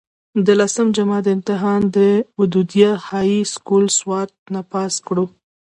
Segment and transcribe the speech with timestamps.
[0.45, 1.97] د لسم جمات امتحان د
[2.39, 5.25] ودوديه هائي سکول سوات نه پاس کړو